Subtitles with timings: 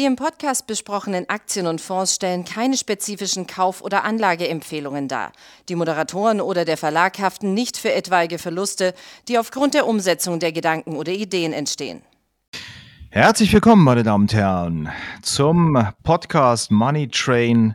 [0.00, 5.30] Die im Podcast besprochenen Aktien und Fonds stellen keine spezifischen Kauf- oder Anlageempfehlungen dar.
[5.68, 8.94] Die Moderatoren oder der Verlag haften nicht für etwaige Verluste,
[9.28, 12.00] die aufgrund der Umsetzung der Gedanken oder Ideen entstehen.
[13.10, 14.88] Herzlich willkommen, meine Damen und Herren,
[15.20, 17.74] zum Podcast Money Train.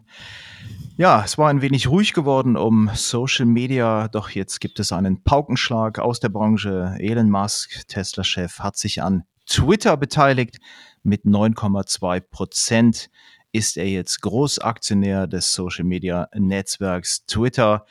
[0.97, 5.21] Ja, es war ein wenig ruhig geworden um Social Media, doch jetzt gibt es einen
[5.23, 6.95] Paukenschlag aus der Branche.
[6.97, 10.57] Elon Musk, Tesla-Chef, hat sich an Twitter beteiligt.
[11.05, 13.11] Mit 9,2 Prozent
[13.51, 17.85] ist er jetzt Großaktionär des Social-Media-Netzwerks Twitter.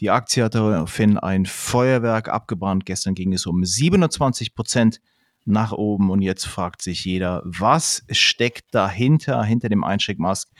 [0.00, 2.84] Die Aktie hat daraufhin ein Feuerwerk abgebrannt.
[2.84, 5.00] Gestern ging es um 27 Prozent
[5.44, 10.50] nach oben und jetzt fragt sich jeder, was steckt dahinter, hinter dem Einsteck Musk?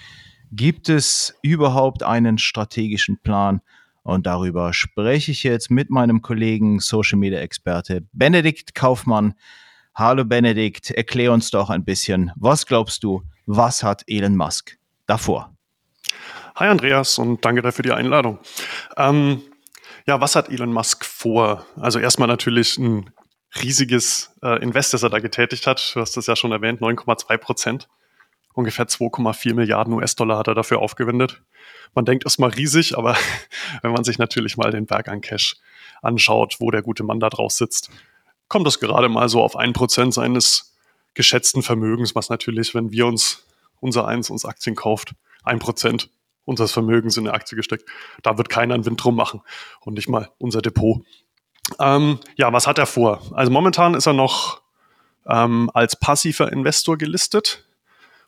[0.53, 3.63] Gibt es überhaupt einen strategischen Plan?
[4.05, 9.35] Und darüber spreche ich jetzt mit meinem Kollegen Social Media Experte Benedikt Kaufmann.
[9.99, 15.57] Hallo Benedikt, erklär uns doch ein bisschen, was glaubst du, was hat Elon Musk davor?
[16.55, 18.39] Hi Andreas und danke dafür die Einladung.
[18.99, 19.41] Ähm,
[20.07, 21.65] ja, was hat Elon Musk vor?
[21.77, 23.09] Also erstmal natürlich ein
[23.63, 25.93] riesiges äh, Invest, das er da getätigt hat.
[25.95, 27.89] Du hast das ja schon erwähnt, 9,2 Prozent.
[28.53, 31.43] Ungefähr 2,4 Milliarden US-Dollar hat er dafür aufgewendet.
[31.95, 33.17] Man denkt erstmal riesig, aber
[33.81, 35.57] wenn man sich natürlich mal den Berg an Cash
[36.03, 37.91] anschaut, wo der gute Mann da drauf sitzt,
[38.49, 40.77] kommt das gerade mal so auf ein Prozent seines
[41.15, 43.45] geschätzten Vermögens, was natürlich, wenn wir uns
[43.81, 46.11] unser Eins uns Aktien kauft, ein Prozent
[46.45, 47.89] unseres Vermögens in eine Aktie gesteckt.
[48.23, 49.43] Da wird keiner einen Wind drum machen
[49.81, 51.03] und nicht mal unser Depot.
[51.81, 53.21] Ähm, ja, was hat er vor?
[53.33, 54.63] Also momentan ist er noch
[55.27, 57.65] ähm, als passiver Investor gelistet,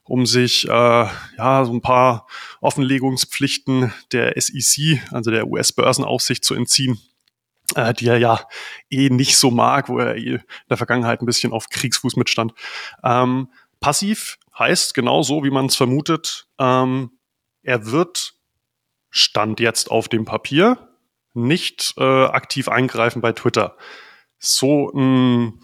[0.03, 2.27] um sich äh, ja so ein paar
[2.61, 6.99] Offenlegungspflichten der SEC, also der US-Börsenaufsicht, zu entziehen
[7.75, 8.41] äh, die er ja
[8.91, 12.53] eh nicht so mag, wo er eh in der Vergangenheit ein bisschen auf Kriegsfuß mitstand.
[13.03, 13.49] Ähm,
[13.81, 17.11] passiv heißt genau so, wie man es vermutet, ähm,
[17.63, 18.35] er wird
[19.11, 20.89] Stand jetzt auf dem Papier
[21.35, 23.77] nicht äh, aktiv eingreifen bei Twitter.
[24.39, 25.61] So ein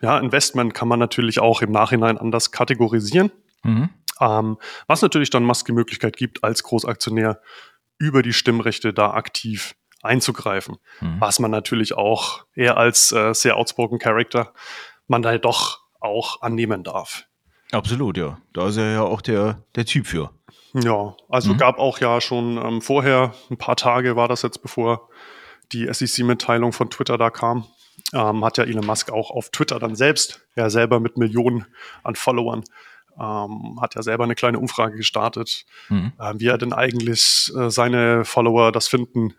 [0.00, 3.30] ja, Investment kann man natürlich auch im Nachhinein anders kategorisieren.
[3.62, 3.90] Mhm.
[4.20, 7.40] Ähm, was natürlich dann Musk die Möglichkeit gibt, als Großaktionär
[7.98, 11.20] über die Stimmrechte da aktiv einzugreifen, mhm.
[11.20, 14.52] was man natürlich auch eher als äh, sehr outspoken Character
[15.06, 17.24] man da doch auch annehmen darf.
[17.72, 18.38] Absolut, ja.
[18.52, 20.30] Da ist er ja auch der, der Typ für.
[20.72, 21.58] Ja, also mhm.
[21.58, 25.08] gab auch ja schon ähm, vorher, ein paar Tage war das jetzt, bevor
[25.72, 27.66] die SEC-Mitteilung von Twitter da kam,
[28.12, 31.66] ähm, hat ja Elon Musk auch auf Twitter dann selbst, ja selber mit Millionen
[32.02, 32.64] an Followern,
[33.18, 36.12] ähm, hat ja selber eine kleine Umfrage gestartet, mhm.
[36.18, 39.34] äh, wie er denn eigentlich äh, seine Follower das finden,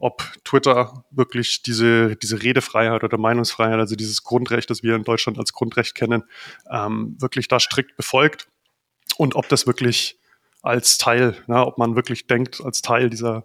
[0.00, 5.38] ob Twitter wirklich diese, diese Redefreiheit oder Meinungsfreiheit, also dieses Grundrecht, das wir in Deutschland
[5.38, 6.24] als Grundrecht kennen,
[6.70, 8.48] ähm, wirklich da strikt befolgt
[9.18, 10.18] und ob das wirklich
[10.62, 13.44] als Teil, na, ob man wirklich denkt, als Teil dieser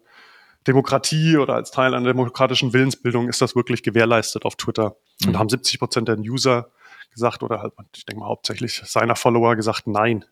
[0.66, 4.96] Demokratie oder als Teil einer demokratischen Willensbildung ist das wirklich gewährleistet auf Twitter.
[5.22, 5.28] Mhm.
[5.28, 6.72] Und da haben 70 Prozent der User
[7.12, 10.26] gesagt oder halt, ich denke mal hauptsächlich seiner Follower gesagt, nein,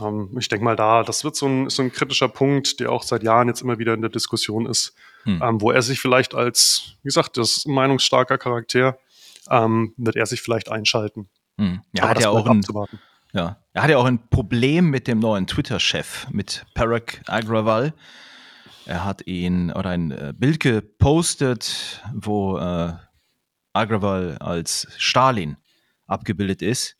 [0.00, 3.02] ähm, ich denke mal da, das wird so ein, so ein kritischer Punkt, der auch
[3.02, 4.94] seit Jahren jetzt immer wieder in der Diskussion ist,
[5.24, 5.42] hm.
[5.42, 8.98] ähm, wo er sich vielleicht als, wie gesagt, das meinungsstarker Charakter,
[9.50, 11.28] ähm, wird er sich vielleicht einschalten.
[11.58, 11.82] Hm.
[11.92, 12.62] Ja, hat ja auch ein,
[13.32, 17.94] ja, er hat ja auch ein Problem mit dem neuen Twitter-Chef, mit Parag Agrawal.
[18.84, 22.92] Er hat ihn oder ein äh, Bild gepostet, wo äh,
[23.72, 25.56] Agrawal als Stalin
[26.06, 26.96] abgebildet ist.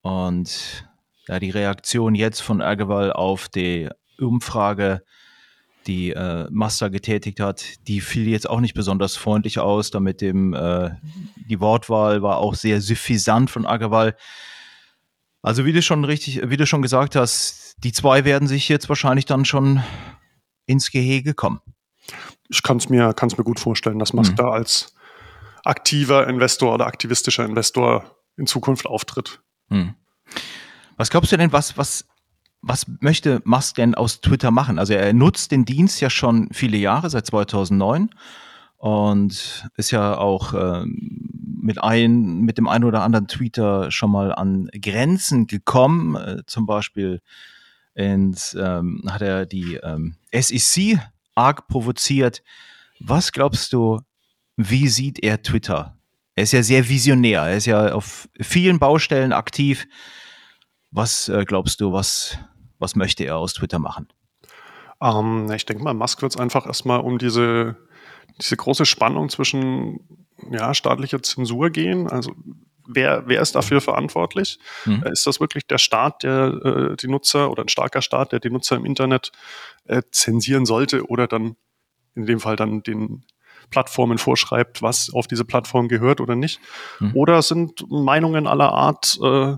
[0.00, 0.86] Und
[1.28, 5.02] ja, die Reaktion jetzt von Agrawal auf die Umfrage,
[5.86, 9.90] die äh, Master getätigt hat, die fiel jetzt auch nicht besonders freundlich aus.
[9.90, 10.90] Damit dem äh,
[11.48, 14.16] die Wortwahl war auch sehr suffisant von Agrawal.
[15.42, 18.88] Also wie du schon richtig, wie du schon gesagt hast, die zwei werden sich jetzt
[18.88, 19.82] wahrscheinlich dann schon
[20.66, 21.60] ins Gehege kommen.
[22.48, 24.36] Ich kann es mir, kann's mir gut vorstellen, dass Musk mhm.
[24.36, 24.94] da als
[25.64, 29.40] aktiver Investor oder aktivistischer Investor in Zukunft auftritt.
[29.68, 29.94] Mhm.
[30.96, 32.06] Was glaubst du denn, was, was,
[32.62, 34.78] was möchte Musk denn aus Twitter machen?
[34.78, 38.10] Also er nutzt den Dienst ja schon viele Jahre, seit 2009
[38.76, 40.84] und ist ja auch äh,
[41.64, 46.16] mit, ein, mit dem einen oder anderen Tweeter schon mal an Grenzen gekommen.
[46.16, 47.20] Äh, zum Beispiel
[47.94, 50.98] ins, ähm, hat er die ähm, SEC
[51.34, 52.42] arg provoziert.
[53.00, 54.00] Was glaubst du,
[54.56, 55.96] wie sieht er Twitter?
[56.34, 59.86] Er ist ja sehr visionär, er ist ja auf vielen Baustellen aktiv.
[60.94, 62.38] Was äh, glaubst du, was,
[62.78, 64.06] was möchte er aus Twitter machen?
[65.02, 67.76] Ähm, ich denke mal, Musk wird es einfach erstmal um diese,
[68.40, 72.08] diese große Spannung zwischen ja, staatlicher Zensur gehen.
[72.08, 72.32] Also
[72.86, 74.60] wer, wer ist dafür verantwortlich?
[74.84, 75.02] Mhm.
[75.02, 78.50] Ist das wirklich der Staat, der äh, die Nutzer oder ein starker Staat, der die
[78.50, 79.32] Nutzer im Internet
[79.86, 81.56] äh, zensieren sollte oder dann
[82.14, 83.24] in dem Fall dann den
[83.70, 86.60] Plattformen vorschreibt, was auf diese Plattform gehört oder nicht?
[87.00, 87.16] Mhm.
[87.16, 89.56] Oder sind Meinungen aller Art äh,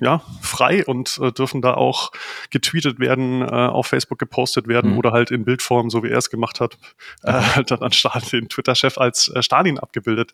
[0.00, 2.12] ja, frei und äh, dürfen da auch
[2.50, 4.98] getweetet werden, äh, auf Facebook gepostet werden mhm.
[4.98, 6.76] oder halt in Bildform, so wie er es gemacht hat,
[7.22, 10.32] äh, halt dann anstatt den Twitter-Chef als äh, Stalin abgebildet.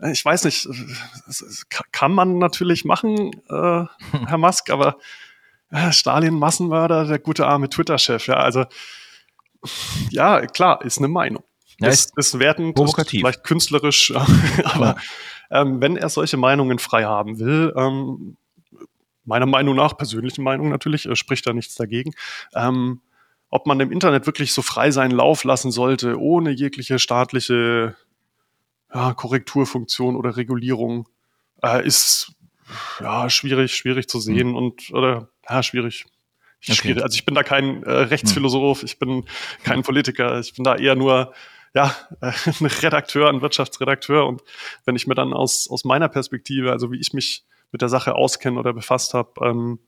[0.00, 0.68] Äh, ich weiß nicht,
[1.92, 3.84] kann man natürlich machen, äh,
[4.26, 4.96] Herr Musk, aber
[5.70, 8.64] äh, Stalin Massenmörder, der gute arme Twitter-Chef, ja, also
[10.10, 11.44] ja, klar, ist eine Meinung.
[11.80, 13.14] Ja, ist, ist wertend, provokativ.
[13.14, 14.12] Ist vielleicht künstlerisch,
[14.64, 14.96] aber
[15.50, 18.36] ähm, wenn er solche Meinungen frei haben will, ähm,
[19.30, 22.12] meiner Meinung nach, persönlichen Meinung natürlich, äh, spricht da nichts dagegen.
[22.54, 23.00] Ähm,
[23.48, 27.96] ob man im Internet wirklich so frei seinen Lauf lassen sollte, ohne jegliche staatliche
[28.92, 31.08] ja, Korrekturfunktion oder Regulierung,
[31.62, 32.32] äh, ist
[33.00, 34.56] ja schwierig, schwierig zu sehen mhm.
[34.56, 36.06] und oder ja, schwierig.
[36.62, 36.74] Okay.
[36.74, 37.02] schwierig.
[37.02, 39.24] Also ich bin da kein äh, Rechtsphilosoph, ich bin
[39.64, 41.32] kein Politiker, ich bin da eher nur
[41.72, 44.26] ja, ein Redakteur, ein Wirtschaftsredakteur.
[44.26, 44.42] Und
[44.84, 48.14] wenn ich mir dann aus, aus meiner Perspektive, also wie ich mich mit der Sache
[48.14, 49.32] auskenne oder befasst habe.
[49.46, 49.78] Ähm,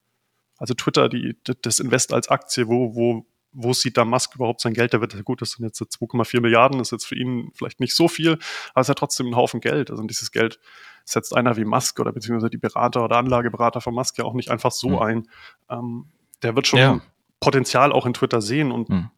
[0.59, 4.75] also Twitter, die, das Invest als Aktie, wo, wo, wo sieht da Musk überhaupt sein
[4.75, 4.93] Geld?
[4.93, 7.95] Der wird, gut, das sind jetzt 2,4 Milliarden, das ist jetzt für ihn vielleicht nicht
[7.95, 9.91] so viel, aber es ist ja trotzdem ein Haufen Geld.
[9.91, 10.61] Also dieses Geld
[11.05, 14.51] setzt einer wie Musk oder beziehungsweise die Berater oder Anlageberater von Musk ja auch nicht
[14.51, 14.99] einfach so mhm.
[14.99, 15.29] ein.
[15.69, 16.07] Ähm,
[16.43, 17.01] der wird schon ja.
[17.41, 19.11] Potenzial auch in Twitter sehen und mhm.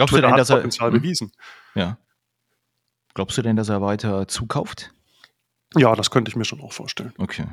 [0.00, 0.98] Glaubst Twitter du denn, dass er Potenzial hm?
[0.98, 1.32] bewiesen.
[1.74, 1.98] Ja.
[3.12, 4.94] Glaubst du denn, dass er weiter zukauft?
[5.76, 7.12] Ja, das könnte ich mir schon auch vorstellen.
[7.18, 7.46] Okay.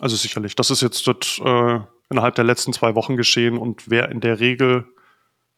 [0.00, 0.56] Also sicherlich.
[0.56, 1.80] Das ist jetzt das, äh,
[2.10, 4.86] innerhalb der letzten zwei Wochen geschehen und wer in der Regel,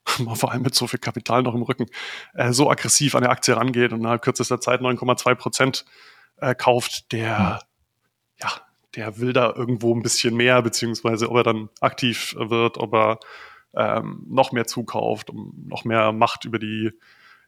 [0.35, 1.87] vor allem mit so viel Kapital noch im Rücken,
[2.35, 5.85] äh, so aggressiv an der Aktie rangeht und innerhalb kürzester Zeit 9,2 Prozent
[6.37, 7.61] äh, kauft, der,
[8.41, 8.51] ja,
[8.95, 13.19] der will da irgendwo ein bisschen mehr, beziehungsweise ob er dann aktiv wird, ob er
[13.75, 16.93] ähm, noch mehr zukauft, um noch mehr Macht über die,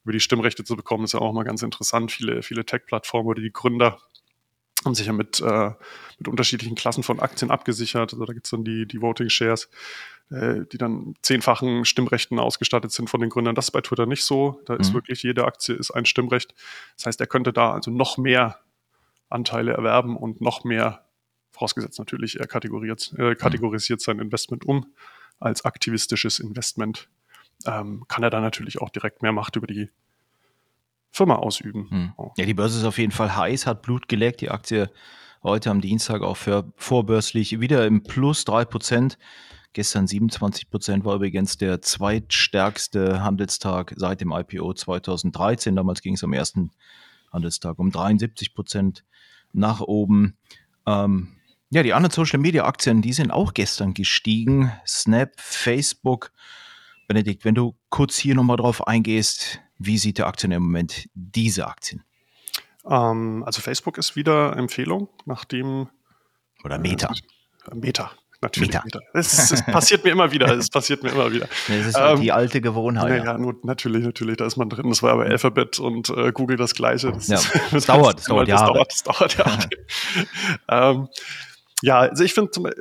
[0.02, 2.12] über die Stimmrechte zu bekommen, ist ja auch mal ganz interessant.
[2.12, 3.98] Viele, viele Tech-Plattformen oder die Gründer
[4.86, 5.70] haben sich ja mit, äh,
[6.18, 8.12] mit unterschiedlichen Klassen von Aktien abgesichert.
[8.12, 9.68] Also da gibt es dann die, die Voting Shares,
[10.30, 13.54] äh, die dann zehnfachen Stimmrechten ausgestattet sind von den Gründern.
[13.54, 14.60] Das ist bei Twitter nicht so.
[14.64, 14.80] Da mhm.
[14.80, 16.54] ist wirklich jede Aktie ist ein Stimmrecht.
[16.96, 18.60] Das heißt, er könnte da also noch mehr
[19.28, 21.04] Anteile erwerben und noch mehr,
[21.50, 24.86] vorausgesetzt natürlich, er kategoriert, äh, kategorisiert sein Investment um
[25.38, 27.08] als aktivistisches Investment.
[27.66, 29.90] Ähm, kann er dann natürlich auch direkt mehr Macht über die
[31.16, 31.88] Firma ausüben.
[31.90, 32.12] Hm.
[32.36, 34.42] Ja, die Börse ist auf jeden Fall heiß, hat Blut geleckt.
[34.42, 34.90] Die Aktie
[35.42, 39.16] heute am Dienstag auch für vorbörslich wieder im Plus 3%.
[39.72, 45.74] Gestern 27% war übrigens der zweitstärkste Handelstag seit dem IPO 2013.
[45.74, 46.70] Damals ging es am ersten
[47.32, 49.02] Handelstag um 73%
[49.54, 50.36] nach oben.
[50.86, 51.28] Ähm,
[51.70, 54.70] ja, die anderen Social Media Aktien, die sind auch gestern gestiegen.
[54.86, 56.30] Snap, Facebook.
[57.06, 61.66] Benedikt, wenn du kurz hier nochmal drauf eingehst, wie sieht der Aktien im Moment diese
[61.66, 62.02] Aktien?
[62.88, 65.88] Ähm, also Facebook ist wieder Empfehlung, nachdem.
[66.64, 67.12] Oder Meta.
[67.70, 68.10] Äh, Meta.
[68.42, 68.68] Natürlich.
[68.68, 68.82] Meta.
[68.84, 69.00] Meta.
[69.14, 70.54] Es, es, passiert mir immer wieder.
[70.56, 71.48] Es passiert mir immer wieder.
[71.68, 73.24] Das ist ähm, die alte Gewohnheit.
[73.24, 74.36] Ja, nur, natürlich, natürlich.
[74.36, 74.88] Da ist man drin.
[74.88, 77.12] Das war aber Alphabet und äh, Google das Gleiche.
[77.12, 78.18] Das, ja, das, das dauert.
[78.18, 80.90] Das dauert, das dauert, das dauert, ja.
[80.90, 81.08] ähm,
[81.82, 82.74] ja, also ich finde,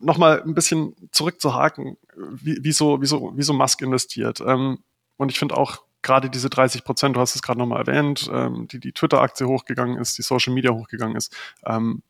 [0.00, 4.40] nochmal ein bisschen zurückzuhaken, wieso, wieso, wieso Musk investiert.
[4.40, 4.78] Ähm,
[5.16, 8.66] und ich finde auch, gerade diese 30 Prozent, du hast es gerade nochmal erwähnt, ähm,
[8.68, 12.02] die die Twitter-Aktie hochgegangen ist, die Social Media hochgegangen ist, ähm,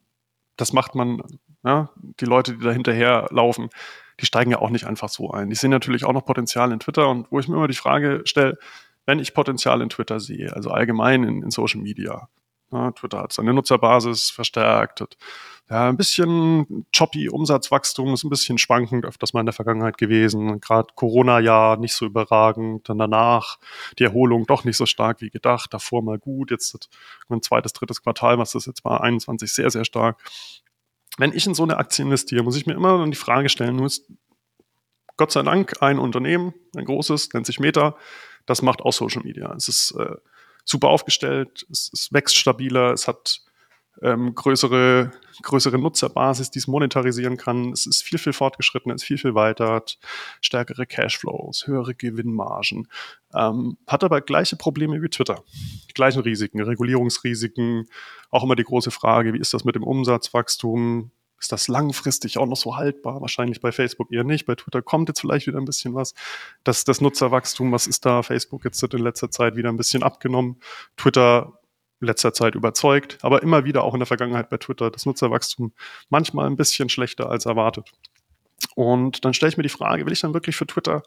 [0.57, 1.23] das macht man,
[1.65, 1.91] ja,
[2.21, 3.69] die Leute, die da hinterher laufen,
[4.21, 5.51] die steigen ja auch nicht einfach so ein.
[5.51, 8.23] Die sehen natürlich auch noch Potenzial in Twitter und wo ich mir immer die Frage
[8.25, 8.59] stelle,
[9.07, 12.29] wenn ich Potenzial in Twitter sehe, also allgemein in, in Social Media,
[12.73, 15.17] ja, Twitter hat seine Nutzerbasis verstärkt, hat
[15.71, 20.61] ja, ein bisschen choppy Umsatzwachstum, ist ein bisschen schwankend, öfters mal in der Vergangenheit gewesen.
[20.61, 23.59] Gerade Corona-Jahr nicht so überragend, dann danach
[23.99, 26.91] die Erholung doch nicht so stark wie gedacht, davor mal gut, jetzt
[27.29, 30.19] ein zweites, drittes Quartal, was das jetzt war, 21 sehr, sehr stark.
[31.19, 33.87] Wenn ich in so eine Aktie investiere, muss ich mir immer die Frage stellen, nur
[33.87, 34.11] ist
[35.17, 37.97] Gott sei Dank ein Unternehmen, ein großes, nennt sich Meta,
[38.47, 39.53] das macht auch Social Media.
[39.55, 40.17] Es ist äh,
[40.65, 43.43] super aufgestellt, es, es wächst stabiler, es hat
[44.01, 47.73] ähm, größere, größere Nutzerbasis, die es monetarisieren kann.
[47.73, 49.99] Es ist viel, viel fortgeschrittener, es ist viel, viel weiter, hat
[50.41, 52.89] stärkere Cashflows, höhere Gewinnmargen,
[53.35, 55.43] ähm, hat aber gleiche Probleme wie Twitter.
[55.89, 57.89] Die gleichen Risiken, Regulierungsrisiken,
[58.31, 61.11] auch immer die große Frage, wie ist das mit dem Umsatzwachstum?
[61.43, 63.21] Ist das langfristig auch noch so haltbar?
[63.21, 64.47] Wahrscheinlich bei Facebook eher nicht.
[64.47, 66.15] Bei Twitter kommt jetzt vielleicht wieder ein bisschen was.
[66.63, 68.23] Das, das Nutzerwachstum, was ist da?
[68.23, 70.61] Facebook jetzt in letzter Zeit wieder ein bisschen abgenommen.
[70.97, 71.59] Twitter
[71.99, 75.73] letzter Zeit überzeugt, aber immer wieder auch in der Vergangenheit bei Twitter das Nutzerwachstum
[76.11, 77.91] manchmal ein bisschen schlechter als erwartet.
[78.77, 81.03] Und dann stelle ich mir die Frage, will ich dann wirklich für Twitter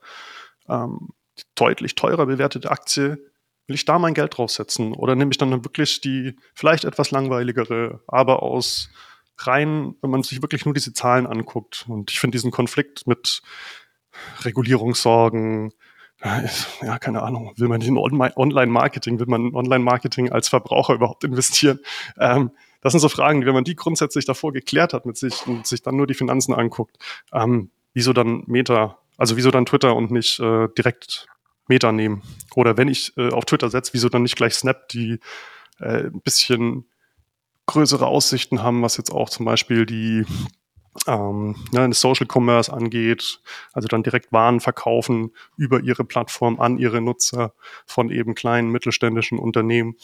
[0.68, 1.13] ähm,
[1.56, 3.20] deutlich teurer bewertete Aktie,
[3.68, 4.94] will ich da mein Geld draufsetzen?
[4.96, 8.89] Oder nehme ich dann wirklich die vielleicht etwas langweiligere, aber aus
[9.38, 11.86] rein, wenn man sich wirklich nur diese Zahlen anguckt.
[11.88, 13.42] Und ich finde diesen Konflikt mit
[14.44, 15.74] Regulierungssorgen,
[16.82, 21.80] ja, keine Ahnung, will man in Online-Marketing, will man in Online-Marketing als Verbraucher überhaupt investieren?
[22.18, 22.51] Ähm,
[22.82, 25.82] das sind so Fragen, wenn man die grundsätzlich davor geklärt hat mit sich und sich
[25.82, 26.98] dann nur die Finanzen anguckt,
[27.34, 31.27] ähm, wieso dann Meta, also wieso dann Twitter und nicht äh, direkt
[31.68, 32.24] Meta nehmen?
[32.56, 35.20] Oder wenn ich äh, auf Twitter setze, wieso dann nicht gleich Snap, die
[35.80, 36.86] äh, ein bisschen
[37.67, 40.25] größere Aussichten haben, was jetzt auch zum Beispiel die
[41.07, 43.39] ähm, ja, Social Commerce angeht,
[43.74, 47.53] also dann direkt Waren verkaufen über ihre Plattform an ihre Nutzer
[47.86, 49.95] von eben kleinen mittelständischen Unternehmen.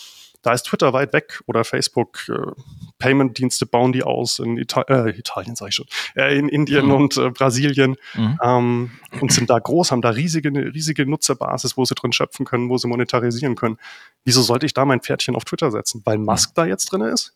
[0.44, 2.28] Da ist Twitter weit weg oder Facebook.
[2.28, 2.52] Äh,
[2.98, 6.92] Payment-Dienste bauen die aus in Ita äh, Italien, sage ich schon, äh, in Indien mhm.
[6.94, 8.40] und äh, Brasilien mhm.
[8.42, 12.70] ähm, und sind da groß, haben da riesige, riesige Nutzerbasis, wo sie drin schöpfen können,
[12.70, 13.78] wo sie monetarisieren können.
[14.24, 16.02] Wieso sollte ich da mein Pferdchen auf Twitter setzen?
[16.06, 17.36] Weil Musk da jetzt drin ist?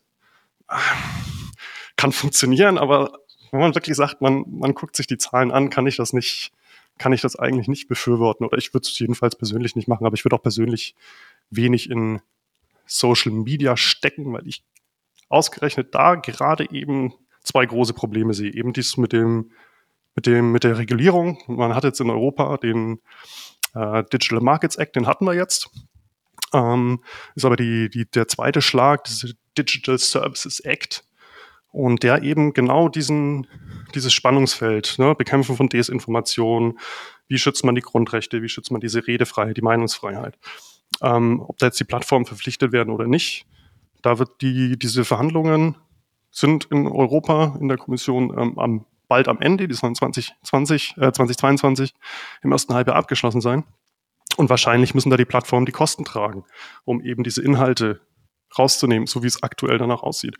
[1.96, 3.18] Kann funktionieren, aber
[3.50, 6.52] wenn man wirklich sagt, man, man guckt sich die Zahlen an, kann ich das nicht,
[6.98, 8.44] kann ich das eigentlich nicht befürworten.
[8.44, 10.94] Oder ich würde es jedenfalls persönlich nicht machen, aber ich würde auch persönlich
[11.50, 12.20] wenig in
[12.84, 14.62] Social Media stecken, weil ich
[15.28, 18.52] ausgerechnet da gerade eben zwei große Probleme sehe.
[18.52, 19.52] Eben dies mit dem,
[20.14, 21.42] mit dem, mit der Regulierung.
[21.46, 23.00] Man hat jetzt in Europa den
[23.74, 25.70] äh, Digital Markets Act, den hatten wir jetzt.
[26.52, 27.00] Ähm,
[27.34, 31.04] ist aber die, die, der zweite Schlag, diese Digital Services Act.
[31.72, 33.46] Und der eben genau diesen,
[33.94, 36.78] dieses Spannungsfeld, ne, Bekämpfen von Desinformation,
[37.28, 40.38] wie schützt man die Grundrechte, wie schützt man diese Redefreiheit, die Meinungsfreiheit,
[41.02, 43.46] ähm, ob da jetzt die Plattformen verpflichtet werden oder nicht.
[44.00, 45.76] Da wird die, diese Verhandlungen
[46.30, 51.12] sind in Europa in der Kommission ähm, am, bald am Ende, die sollen 2020, äh,
[51.12, 51.94] 2022
[52.42, 53.64] im ersten Halbjahr abgeschlossen sein.
[54.36, 56.44] Und wahrscheinlich müssen da die Plattformen die Kosten tragen,
[56.84, 58.00] um eben diese Inhalte
[58.58, 60.36] rauszunehmen, so wie es aktuell danach aussieht.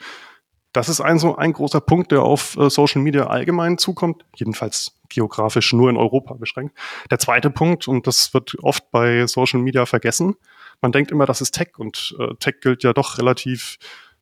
[0.73, 5.01] Das ist ein so ein großer Punkt, der auf äh, Social Media allgemein zukommt, jedenfalls
[5.09, 6.77] geografisch nur in Europa beschränkt.
[7.11, 10.37] Der zweite Punkt, und das wird oft bei Social Media vergessen,
[10.83, 13.79] man denkt immer, das ist Tech und äh, Tech gilt ja doch relativ,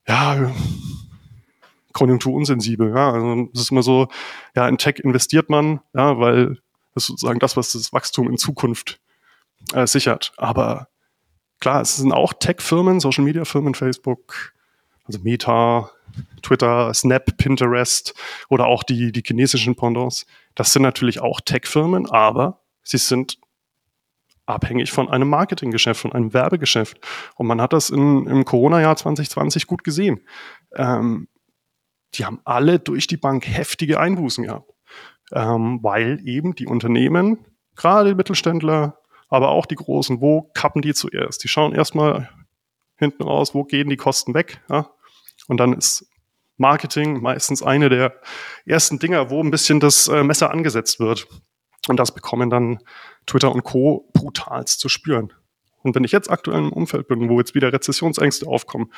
[0.06, 0.52] ja,
[1.92, 2.90] konjunkturunsensibel.
[2.90, 4.08] Ja, also es ist immer so,
[4.54, 6.58] ja, in Tech investiert man, ja, weil
[6.94, 9.00] das ist sozusagen das, was das Wachstum in Zukunft
[9.72, 10.32] äh, sichert.
[10.36, 10.88] Aber
[11.60, 14.52] klar, es sind auch Tech-Firmen, Social-Media-Firmen, Facebook,
[15.04, 15.90] also Meta,
[16.42, 18.14] Twitter, Snap, Pinterest
[18.48, 20.26] oder auch die, die chinesischen Pendants.
[20.54, 23.38] Das sind natürlich auch Tech-Firmen, aber sie sind
[24.46, 27.00] abhängig von einem Marketinggeschäft, von einem Werbegeschäft.
[27.36, 30.20] Und man hat das in, im Corona-Jahr 2020 gut gesehen.
[30.74, 31.28] Ähm,
[32.14, 34.70] die haben alle durch die Bank heftige Einbußen gehabt,
[35.32, 37.38] ähm, weil eben die Unternehmen,
[37.74, 38.98] gerade Mittelständler,
[39.34, 41.44] aber auch die Großen, wo kappen die zuerst?
[41.44, 42.30] Die schauen erstmal
[42.96, 44.60] hinten raus, wo gehen die Kosten weg?
[44.68, 44.90] Ja?
[45.48, 46.06] Und dann ist
[46.56, 48.20] Marketing meistens eine der
[48.64, 51.26] ersten Dinger, wo ein bisschen das äh, Messer angesetzt wird.
[51.88, 52.78] Und das bekommen dann
[53.26, 54.08] Twitter und Co.
[54.14, 55.32] brutalst zu spüren.
[55.82, 58.90] Und wenn ich jetzt aktuell im Umfeld bin, wo jetzt wieder Rezessionsängste aufkommen,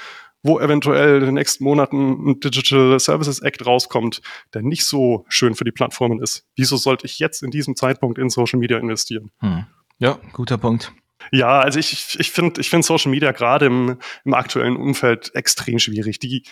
[0.45, 4.23] wo eventuell in den nächsten Monaten ein Digital Services Act rauskommt,
[4.55, 8.19] der nicht so schön für die Plattformen ist, wieso sollte ich jetzt in diesem Zeitpunkt
[8.19, 9.33] in Social Media investieren?
[9.41, 9.67] Hm.
[9.99, 10.93] Ja, guter Punkt.
[11.33, 15.79] Ja, also ich, ich finde ich find Social Media gerade im, im aktuellen Umfeld extrem
[15.79, 16.19] schwierig.
[16.19, 16.45] Die,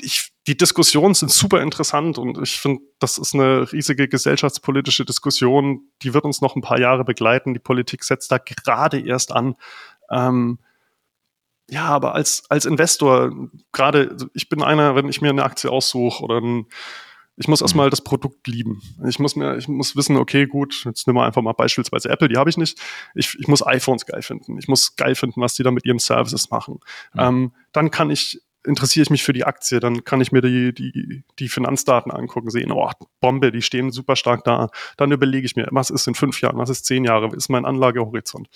[0.00, 5.90] ich, die Diskussionen sind super interessant und ich finde, das ist eine riesige gesellschaftspolitische Diskussion,
[6.02, 7.54] die wird uns noch ein paar Jahre begleiten.
[7.54, 9.56] Die Politik setzt da gerade erst an.
[10.10, 10.58] Ähm,
[11.68, 13.32] ja, aber als, als Investor,
[13.72, 16.66] gerade, also ich bin einer, wenn ich mir eine Aktie aussuche oder ein,
[17.36, 17.90] ich muss erstmal mhm.
[17.90, 18.82] das Produkt lieben.
[19.06, 22.28] Ich muss mir, ich muss wissen, okay, gut, jetzt nehmen wir einfach mal beispielsweise Apple,
[22.28, 22.80] die habe ich nicht.
[23.14, 24.58] Ich, ich muss iPhones geil finden.
[24.58, 26.80] Ich muss geil finden, was die da mit ihren Services machen.
[27.12, 27.20] Mhm.
[27.20, 30.74] Ähm, dann kann ich interessiere ich mich für die Aktie, dann kann ich mir die,
[30.74, 32.90] die, die Finanzdaten angucken, sehen, oh,
[33.20, 34.70] Bombe, die stehen super stark da.
[34.96, 37.48] Dann überlege ich mir, was ist in fünf Jahren, was ist zehn Jahre, was ist
[37.48, 38.48] mein Anlagehorizont?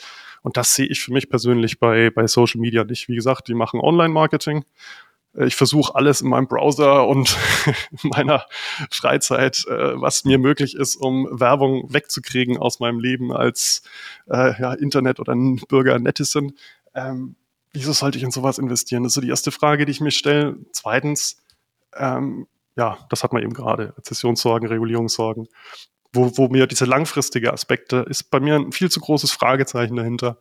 [0.42, 3.08] Und das sehe ich für mich persönlich bei, bei Social Media nicht.
[3.08, 4.64] Wie gesagt, die machen Online-Marketing.
[5.36, 7.36] Äh, ich versuche alles in meinem Browser und
[8.02, 8.46] in meiner
[8.90, 13.82] Freizeit, äh, was mir möglich ist, um Werbung wegzukriegen aus meinem Leben als
[14.30, 15.34] äh, ja, Internet- oder
[15.68, 16.56] Bürger Netizen.
[16.94, 17.36] Ähm,
[17.72, 19.02] wieso sollte ich in sowas investieren?
[19.02, 20.56] Das ist so die erste Frage, die ich mir stelle.
[20.72, 21.42] Zweitens,
[21.96, 22.46] ähm,
[22.76, 25.48] ja, das hat man eben gerade, Rezessionssorgen, Regulierungssorgen,
[26.12, 30.38] wo, wo mir diese langfristige Aspekte ist bei mir ein viel zu großes Fragezeichen dahinter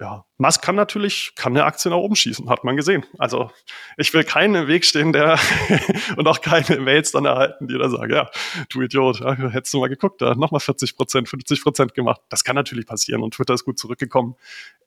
[0.00, 3.04] ja, Musk kann natürlich, kann eine Aktie nach oben schießen, hat man gesehen.
[3.18, 3.50] Also
[3.96, 5.38] ich will keinen im Weg stehen, der
[6.16, 8.30] und auch keine Mails dann erhalten, die da sagen, ja,
[8.68, 12.20] du Idiot, ja, hättest du mal geguckt, da nochmal 40 Prozent, 50 Prozent gemacht.
[12.28, 14.36] Das kann natürlich passieren und Twitter ist gut zurückgekommen.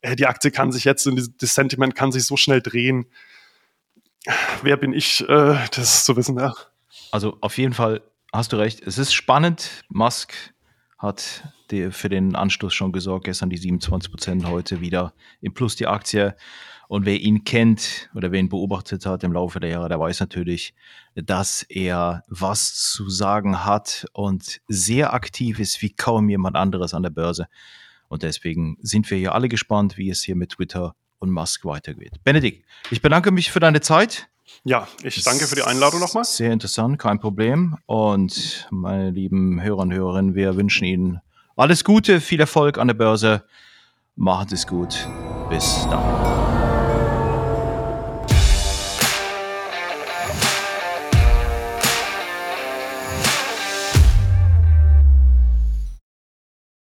[0.02, 1.10] Äh, die Aktie kann sich jetzt,
[1.42, 3.08] das Sentiment kann sich so schnell drehen.
[4.62, 6.54] Wer bin ich, äh, das zu wissen, ja.
[7.12, 8.02] Also auf jeden Fall
[8.32, 8.82] hast du recht.
[8.86, 9.84] Es ist spannend.
[9.90, 10.34] Musk
[10.98, 13.26] hat die, für den Anstoß schon gesorgt.
[13.26, 16.36] Gestern die 27 Prozent, heute wieder im Plus die Aktie.
[16.88, 20.20] Und wer ihn kennt oder wer ihn beobachtet hat im Laufe der Jahre, der weiß
[20.20, 20.74] natürlich,
[21.16, 27.04] dass er was zu sagen hat und sehr aktiv ist wie kaum jemand anderes an
[27.04, 27.48] der Börse.
[28.10, 32.22] Und deswegen sind wir hier alle gespannt, wie es hier mit Twitter und Musk weitergeht.
[32.26, 34.28] Benedikt, ich bedanke mich für deine Zeit.
[34.66, 36.26] Ja, ich danke für die Einladung nochmal.
[36.26, 37.78] Sehr interessant, kein Problem.
[37.86, 41.22] Und meine lieben Hörer und Hörerinnen, wir wünschen Ihnen
[41.62, 43.44] alles Gute, viel Erfolg an der Börse.
[44.16, 45.08] Macht es gut.
[45.48, 46.61] Bis dann.